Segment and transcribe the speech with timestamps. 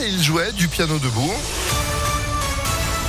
[0.00, 1.32] et il jouait du piano debout.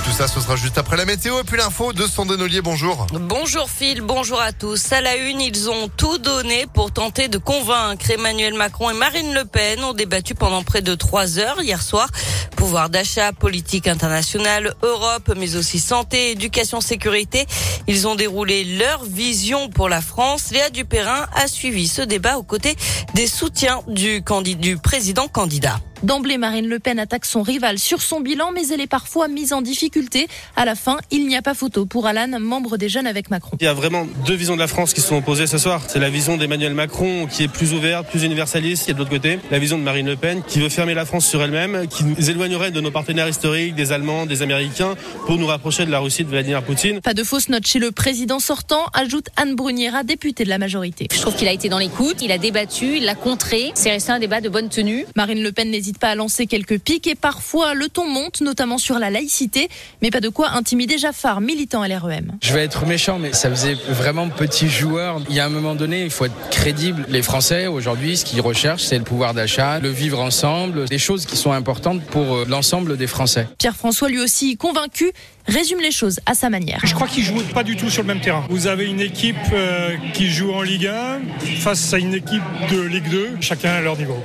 [0.03, 3.07] Tout ça, ce sera juste après la météo et puis l'info de Sandrine bonjour.
[3.13, 4.91] Bonjour Phil, bonjour à tous.
[4.91, 9.33] À la une, ils ont tout donné pour tenter de convaincre Emmanuel Macron et Marine
[9.33, 12.09] Le Pen ont débattu pendant près de trois heures hier soir.
[12.57, 17.45] Pouvoir d'achat, politique internationale, Europe, mais aussi santé, éducation, sécurité.
[17.87, 20.51] Ils ont déroulé leur vision pour la France.
[20.51, 22.75] Léa Dupérin a suivi ce débat aux côtés
[23.13, 24.21] des soutiens du,
[24.57, 25.79] du président candidat.
[26.01, 29.53] D'emblée, Marine Le Pen attaque son rival sur son bilan, mais elle est parfois mise
[29.53, 30.27] en difficulté.
[30.55, 33.55] À la fin, il n'y a pas photo pour Alan, membre des Jeunes avec Macron.
[33.59, 35.81] Il y a vraiment deux visions de la France qui sont opposées ce soir.
[35.87, 39.39] C'est la vision d'Emmanuel Macron qui est plus ouverte, plus universaliste, et de l'autre côté,
[39.51, 42.29] la vision de Marine Le Pen qui veut fermer la France sur elle-même, qui nous
[42.29, 46.23] éloignerait de nos partenaires historiques, des Allemands, des Américains, pour nous rapprocher de la Russie
[46.23, 47.01] de Vladimir Poutine.
[47.01, 51.07] Pas de fausse note chez le président sortant, ajoute Anne Bruniera, députée de la majorité.
[51.13, 53.71] Je trouve qu'il a été dans l'écoute, il a débattu, il l'a contré.
[53.75, 55.05] C'est resté un débat de bonne tenue.
[55.15, 58.77] Marine Le Pen n'hésite pas à lancer quelques pique et parfois le ton monte, notamment
[58.77, 59.69] sur la laïcité,
[60.01, 62.33] mais pas de quoi intimider Jaffar, militant à l'REM.
[62.41, 65.21] Je vais être méchant, mais ça faisait vraiment petit joueur.
[65.29, 67.05] Il y a un moment donné, il faut être crédible.
[67.09, 71.25] Les Français, aujourd'hui, ce qu'ils recherchent, c'est le pouvoir d'achat, le vivre ensemble, des choses
[71.25, 73.47] qui sont importantes pour euh, l'ensemble des Français.
[73.57, 75.11] Pierre-François, lui aussi convaincu,
[75.47, 76.79] résume les choses à sa manière.
[76.83, 78.45] Je crois qu'ils jouent pas du tout sur le même terrain.
[78.49, 81.21] Vous avez une équipe euh, qui joue en Ligue 1
[81.59, 84.17] face à une équipe de Ligue 2, chacun à leur niveau.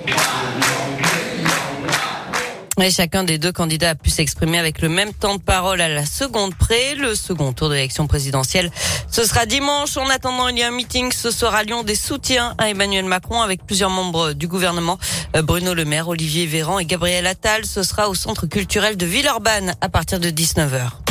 [2.81, 5.89] Et chacun des deux candidats a pu s'exprimer avec le même temps de parole à
[5.89, 6.95] la seconde près.
[6.95, 8.71] Le second tour de l'élection présidentielle,
[9.11, 9.97] ce sera dimanche.
[9.97, 13.05] En attendant, il y a un meeting ce soir à Lyon des soutiens à Emmanuel
[13.05, 14.99] Macron avec plusieurs membres du gouvernement.
[15.37, 17.67] Euh, Bruno Le Maire, Olivier Véran et Gabriel Attal.
[17.67, 21.08] Ce sera au centre culturel de Villeurbanne à partir de 19h.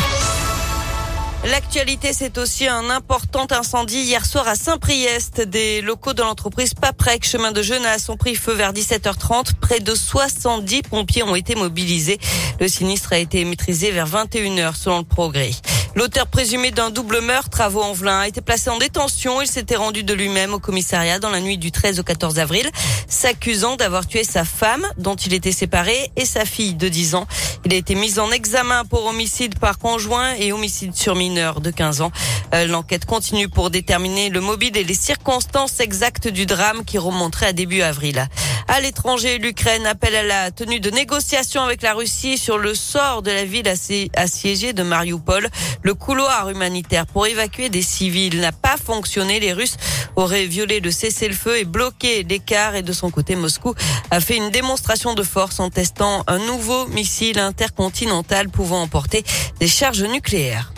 [1.45, 5.41] L'actualité, c'est aussi un important incendie hier soir à Saint-Priest.
[5.41, 9.55] Des locaux de l'entreprise Paprec, chemin de Genasse, ont pris feu vers 17h30.
[9.61, 12.17] Près de 70 pompiers ont été mobilisés.
[12.59, 15.51] Le sinistre a été maîtrisé vers 21h selon le progrès.
[15.95, 19.41] L'auteur présumé d'un double meurtre, Travaux Envelin, a été placé en détention.
[19.41, 22.69] Il s'était rendu de lui-même au commissariat dans la nuit du 13 au 14 avril,
[23.07, 27.27] s'accusant d'avoir tué sa femme, dont il était séparé, et sa fille de 10 ans.
[27.65, 31.71] Il a été mis en examen pour homicide par conjoint et homicide sur mineur de
[31.71, 32.11] 15 ans.
[32.53, 37.47] Euh, l'enquête continue pour déterminer le mobile et les circonstances exactes du drame qui remonterait
[37.47, 38.27] à début avril.
[38.69, 43.21] À l'étranger, l'Ukraine appelle à la tenue de négociations avec la Russie sur le sort
[43.21, 43.71] de la ville
[44.15, 45.49] assiégée de Mariupol.
[45.83, 49.39] Le couloir humanitaire pour évacuer des civils n'a pas fonctionné.
[49.39, 49.77] Les Russes
[50.17, 52.75] auraient violé le cessez-le-feu et bloqué l'écart.
[52.75, 53.73] Et de son côté, Moscou
[54.11, 59.23] a fait une démonstration de force en testant un nouveau missile intercontinental pouvant emporter
[59.59, 60.73] des charges nucléaires.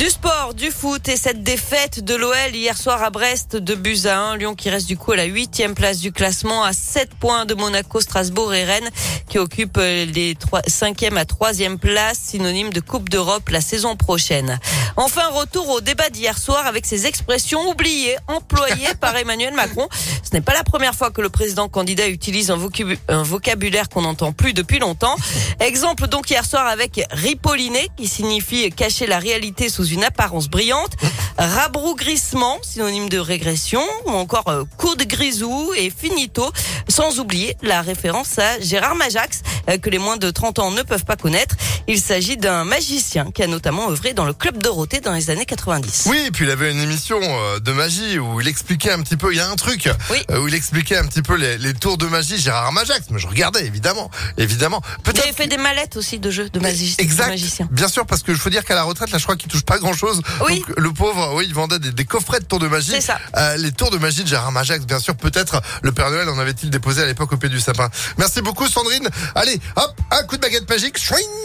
[0.00, 4.06] Du sport, du foot et cette défaite de l'OL hier soir à Brest de buts
[4.06, 4.38] à 1.
[4.38, 7.52] Lyon qui reste du coup à la huitième place du classement à 7 points de
[7.52, 8.88] Monaco, Strasbourg et Rennes
[9.28, 14.58] qui occupent les 5e à 3e place, synonyme de Coupe d'Europe la saison prochaine.
[14.96, 19.88] Enfin, retour au débat d'hier soir avec ces expressions oubliées, employées par Emmanuel Macron.
[20.22, 24.32] Ce n'est pas la première fois que le président candidat utilise un, vocabulaire qu'on n'entend
[24.32, 25.16] plus depuis longtemps.
[25.60, 30.92] Exemple donc hier soir avec ripolliner qui signifie cacher la réalité sous une apparence brillante,
[31.38, 36.50] rabrougrissement, synonyme de régression, ou encore euh, coup de grisou et finito,
[36.88, 40.82] sans oublier la référence à Gérard Majax, euh, que les moins de 30 ans ne
[40.82, 41.56] peuvent pas connaître.
[41.86, 45.44] Il s'agit d'un magicien qui a notamment œuvré dans le club Dorothée dans les années
[45.44, 46.04] 90.
[46.06, 49.18] Oui, et puis il avait une émission euh, de magie où il expliquait un petit
[49.18, 49.90] peu, il y a un truc,
[50.30, 53.66] où il expliquait un petit peu les, tours de magie, Gérard Majax, mais je regardais
[53.66, 54.80] évidemment, évidemment.
[55.12, 57.68] Il avait fait des mallettes aussi de jeux de, magie, exact, magicien.
[57.70, 59.64] Bien sûr, parce que je faut dire qu'à la retraite, là, je crois qu'il touche
[59.64, 60.22] pas grand chose.
[60.46, 60.60] Oui.
[60.66, 62.92] Donc, le pauvre, oui, il vendait des, coffrets de tours de magie.
[62.92, 63.18] C'est ça.
[63.36, 66.38] Euh, les tours de magie de Gérard Majax, bien sûr, peut-être le Père Noël en
[66.38, 67.90] avait-il déposé à l'époque au pied du sapin.
[68.16, 69.10] Merci beaucoup, Sandrine.
[69.34, 70.98] Allez, hop, un coup de baguette magique.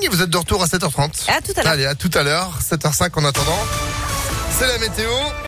[0.09, 1.29] Vous êtes de retour à 7h30.
[1.29, 1.73] À tout à l'heure.
[1.73, 2.59] Allez, à tout à l'heure.
[2.61, 3.65] 7h05 en attendant.
[4.51, 5.35] C'est la météo.